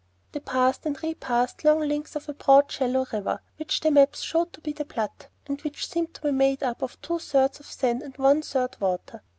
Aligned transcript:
They 0.31 0.39
passed 0.39 0.87
and 0.87 0.97
repassed 1.03 1.63
long 1.63 1.81
links 1.81 2.15
of 2.15 2.27
a 2.27 2.33
broad 2.33 2.71
shallow 2.71 3.05
river 3.13 3.39
which 3.57 3.81
the 3.81 3.91
maps 3.91 4.21
showed 4.21 4.51
to 4.53 4.59
be 4.61 4.73
the 4.73 4.83
Platte, 4.83 5.27
and 5.45 5.61
which 5.61 5.87
seemed 5.87 6.15
to 6.15 6.21
be 6.23 6.31
made 6.31 6.63
of 6.63 6.99
two 7.03 7.19
thirds 7.19 7.63
sand 7.63 8.15
to 8.15 8.19
one 8.19 8.41
third 8.41 8.77
water. 8.81 9.21